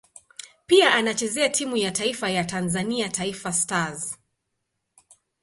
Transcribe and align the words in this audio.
Pia 0.65 0.93
anachezea 0.93 1.49
timu 1.49 1.77
ya 1.77 1.91
taifa 1.91 2.29
ya 2.29 2.43
Tanzania 2.43 3.09
Taifa 3.09 3.53
Stars. 3.53 4.17